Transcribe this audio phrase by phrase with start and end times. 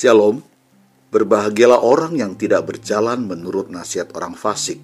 [0.00, 0.40] Shalom,
[1.12, 4.80] berbahagialah orang yang tidak berjalan menurut nasihat orang fasik,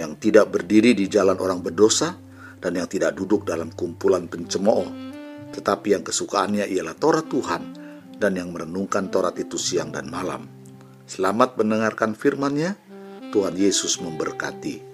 [0.00, 2.16] yang tidak berdiri di jalan orang berdosa,
[2.56, 4.88] dan yang tidak duduk dalam kumpulan pencemooh,
[5.52, 7.62] tetapi yang kesukaannya ialah Taurat Tuhan,
[8.16, 10.48] dan yang merenungkan Taurat itu siang dan malam.
[11.04, 12.80] Selamat mendengarkan firman-Nya,
[13.36, 14.88] Tuhan Yesus memberkati.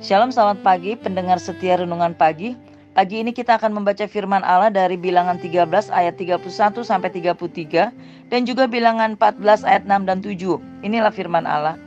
[0.00, 4.98] Shalom selamat pagi pendengar setia renungan pagi Pagi ini kita akan membaca firman Allah dari
[4.98, 5.62] bilangan 13
[5.94, 6.42] ayat 31
[6.82, 7.94] sampai 33
[8.26, 11.78] Dan juga bilangan 14 ayat 6 dan 7 Inilah firman Allah.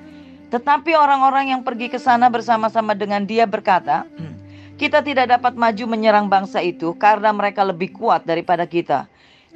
[0.47, 4.07] Tetapi orang-orang yang pergi ke sana bersama-sama dengan dia berkata
[4.79, 9.05] Kita tidak dapat maju menyerang bangsa itu karena mereka lebih kuat daripada kita.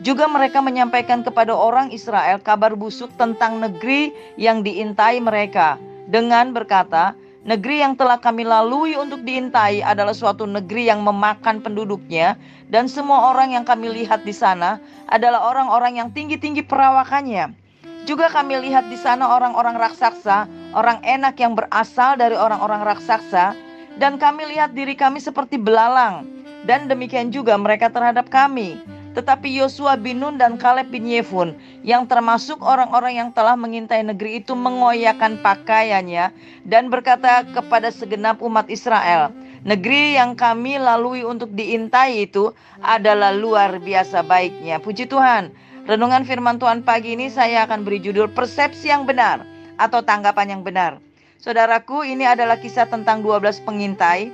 [0.04, 7.18] Juga mereka menyampaikan kepada orang Israel kabar busuk tentang negeri yang diintai mereka dengan berkata,
[7.48, 12.36] Negeri yang telah kami lalui untuk diintai adalah suatu negeri yang memakan penduduknya
[12.68, 17.56] dan semua orang yang kami lihat di sana adalah orang-orang yang tinggi-tinggi perawakannya.
[18.04, 20.44] Juga kami lihat di sana orang-orang raksasa,
[20.76, 23.56] orang enak yang berasal dari orang-orang raksasa
[23.96, 26.28] dan kami lihat diri kami seperti belalang
[26.68, 28.76] dan demikian juga mereka terhadap kami.
[29.18, 34.46] Tetapi Yosua bin Nun dan Kaleb bin Yefun yang termasuk orang-orang yang telah mengintai negeri
[34.46, 36.30] itu mengoyakkan pakaiannya
[36.70, 39.34] dan berkata kepada segenap umat Israel,
[39.66, 44.78] Negeri yang kami lalui untuk diintai itu adalah luar biasa baiknya.
[44.78, 45.52] Puji Tuhan.
[45.84, 49.44] Renungan firman Tuhan pagi ini saya akan beri judul persepsi yang benar
[49.76, 51.04] atau tanggapan yang benar.
[51.44, 54.32] Saudaraku, ini adalah kisah tentang 12 pengintai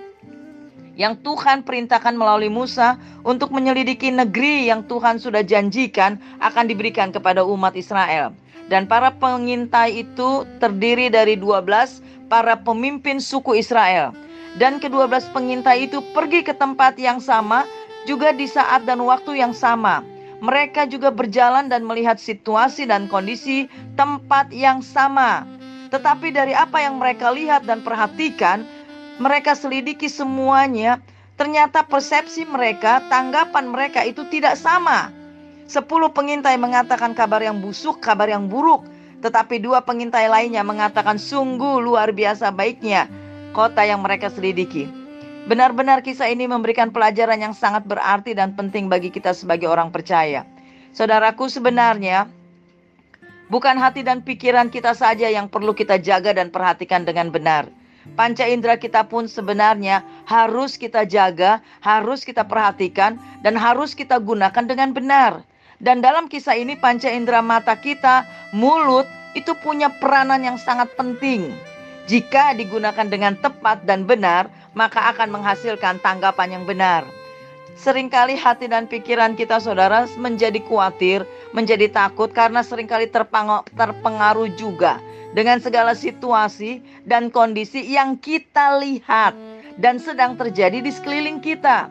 [0.94, 7.42] yang Tuhan perintahkan melalui Musa untuk menyelidiki negeri yang Tuhan sudah janjikan akan diberikan kepada
[7.42, 8.34] umat Israel.
[8.70, 14.16] Dan para pengintai itu terdiri dari 12 para pemimpin suku Israel.
[14.56, 17.66] Dan kedua belas pengintai itu pergi ke tempat yang sama
[18.06, 20.06] juga di saat dan waktu yang sama.
[20.44, 23.66] Mereka juga berjalan dan melihat situasi dan kondisi
[23.96, 25.48] tempat yang sama.
[25.90, 28.68] Tetapi dari apa yang mereka lihat dan perhatikan,
[29.22, 30.97] mereka selidiki semuanya,
[31.38, 35.13] ternyata persepsi mereka, tanggapan mereka itu tidak sama.
[35.69, 38.85] Sepuluh pengintai mengatakan kabar yang busuk, kabar yang buruk.
[39.23, 43.07] Tetapi dua pengintai lainnya mengatakan sungguh luar biasa baiknya
[43.56, 44.90] kota yang mereka selidiki.
[45.47, 50.44] Benar-benar kisah ini memberikan pelajaran yang sangat berarti dan penting bagi kita sebagai orang percaya.
[50.91, 52.28] Saudaraku sebenarnya
[53.47, 57.72] bukan hati dan pikiran kita saja yang perlu kita jaga dan perhatikan dengan benar
[58.14, 64.64] Panca indera kita pun sebenarnya harus kita jaga, harus kita perhatikan, dan harus kita gunakan
[64.68, 65.40] dengan benar.
[65.80, 71.56] Dan dalam kisah ini panca indera mata kita, mulut, itu punya peranan yang sangat penting.
[72.06, 77.08] Jika digunakan dengan tepat dan benar, maka akan menghasilkan tanggapan yang benar.
[77.74, 81.25] Seringkali hati dan pikiran kita saudara menjadi khawatir,
[81.56, 85.02] menjadi takut karena sering kali terpengaruh juga
[85.34, 89.34] dengan segala situasi dan kondisi yang kita lihat
[89.82, 91.90] dan sedang terjadi di sekeliling kita.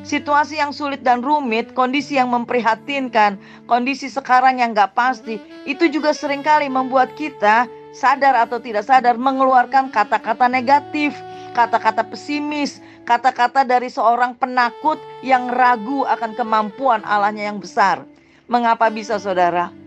[0.00, 3.36] Situasi yang sulit dan rumit, kondisi yang memprihatinkan,
[3.68, 5.36] kondisi sekarang yang gak pasti,
[5.68, 11.12] itu juga sering kali membuat kita sadar atau tidak sadar mengeluarkan kata-kata negatif,
[11.52, 18.08] kata-kata pesimis, kata-kata dari seorang penakut yang ragu akan kemampuan Allahnya yang besar.
[18.48, 19.79] Mengapa bisa saudara?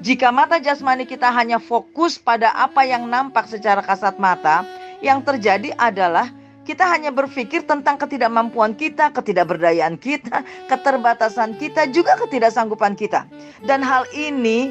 [0.00, 4.64] Jika mata jasmani kita hanya fokus pada apa yang nampak secara kasat mata,
[5.04, 6.30] yang terjadi adalah
[6.62, 13.26] kita hanya berpikir tentang ketidakmampuan kita, ketidakberdayaan kita, keterbatasan kita, juga ketidaksanggupan kita.
[13.66, 14.70] Dan hal ini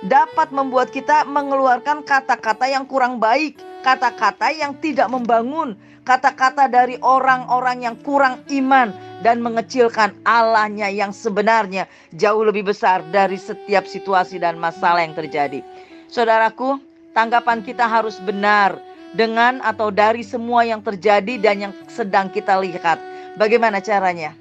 [0.00, 7.84] dapat membuat kita mengeluarkan kata-kata yang kurang baik, kata-kata yang tidak membangun, kata-kata dari orang-orang
[7.84, 11.84] yang kurang iman, dan mengecilkan Allahnya yang sebenarnya
[12.16, 15.60] jauh lebih besar dari setiap situasi dan masalah yang terjadi.
[16.08, 16.80] Saudaraku,
[17.12, 18.80] tanggapan kita harus benar
[19.12, 22.98] dengan atau dari semua yang terjadi dan yang sedang kita lihat.
[23.36, 24.34] Bagaimana caranya?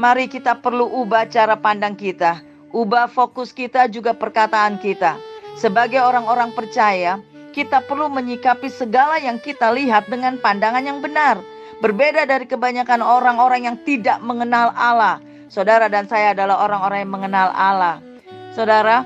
[0.00, 2.40] Mari kita perlu ubah cara pandang kita,
[2.72, 5.18] ubah fokus kita juga perkataan kita.
[5.60, 7.20] Sebagai orang-orang percaya,
[7.50, 11.38] kita perlu menyikapi segala yang kita lihat dengan pandangan yang benar
[11.80, 15.16] Berbeda dari kebanyakan orang-orang yang tidak mengenal Allah.
[15.48, 18.04] Saudara dan saya adalah orang-orang yang mengenal Allah.
[18.52, 19.00] Saudara,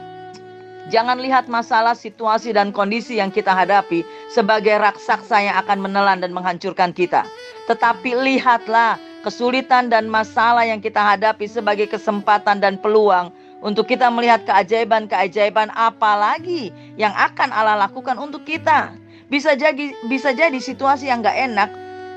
[0.91, 6.35] jangan lihat masalah, situasi, dan kondisi yang kita hadapi sebagai raksasa yang akan menelan dan
[6.35, 7.23] menghancurkan kita.
[7.71, 13.31] Tetapi lihatlah kesulitan dan masalah yang kita hadapi sebagai kesempatan dan peluang
[13.65, 16.69] untuk kita melihat keajaiban-keajaiban apa lagi
[17.01, 18.93] yang akan Allah lakukan untuk kita.
[19.33, 21.71] Bisa jadi bisa jadi situasi yang gak enak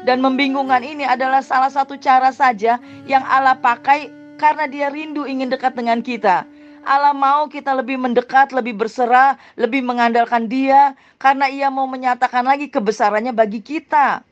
[0.03, 2.77] dan membingungkan ini adalah salah satu cara saja
[3.07, 6.43] yang Allah pakai karena dia rindu ingin dekat dengan kita.
[6.87, 12.71] Allah mau kita lebih mendekat, lebih berserah, lebih mengandalkan Dia karena Ia mau menyatakan lagi
[12.71, 14.23] kebesarannya bagi kita.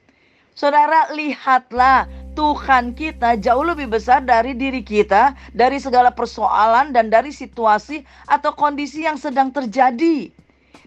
[0.55, 7.31] Saudara, lihatlah Tuhan kita jauh lebih besar dari diri kita, dari segala persoalan dan dari
[7.31, 10.29] situasi atau kondisi yang sedang terjadi.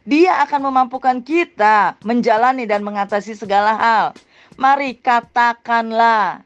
[0.05, 4.05] Dia akan memampukan kita menjalani dan mengatasi segala hal.
[4.61, 6.45] Mari katakanlah,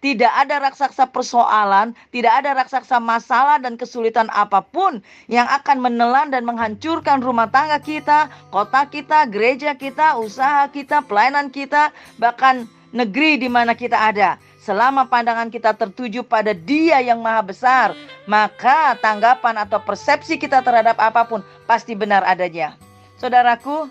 [0.00, 6.32] tidak ada raksasa persoalan, tidak ada raksasa masalah dan kesulitan apa pun yang akan menelan
[6.32, 13.38] dan menghancurkan rumah tangga kita, kota kita, gereja kita, usaha kita, pelayanan kita, bahkan negeri
[13.40, 14.36] di mana kita ada.
[14.60, 17.88] Selama pandangan kita tertuju pada Dia yang Maha Besar,
[18.28, 22.76] maka tanggapan atau persepsi kita terhadap apa pun pasti benar adanya.
[23.16, 23.88] Saudaraku,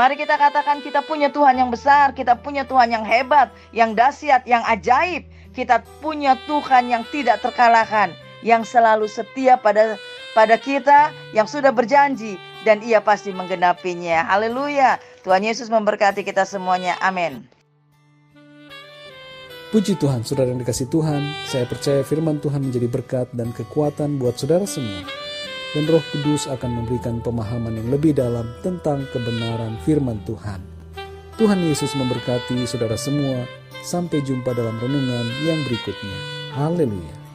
[0.00, 4.44] mari kita katakan kita punya Tuhan yang besar, kita punya Tuhan yang hebat, yang dahsyat,
[4.48, 5.28] yang ajaib.
[5.56, 8.12] Kita punya Tuhan yang tidak terkalahkan,
[8.44, 9.96] yang selalu setia pada
[10.36, 12.36] pada kita, yang sudah berjanji
[12.68, 14.28] dan ia pasti menggenapinya.
[14.28, 15.00] Haleluya.
[15.24, 17.00] Tuhan Yesus memberkati kita semuanya.
[17.00, 17.55] Amin.
[19.76, 24.40] Puji Tuhan, saudara yang dikasih Tuhan, saya percaya firman Tuhan menjadi berkat dan kekuatan buat
[24.40, 25.04] saudara semua
[25.76, 30.64] dan Roh Kudus akan memberikan pemahaman yang lebih dalam tentang kebenaran firman Tuhan.
[31.36, 33.44] Tuhan Yesus memberkati saudara semua.
[33.84, 36.18] Sampai jumpa dalam renungan yang berikutnya.
[36.56, 37.25] Haleluya!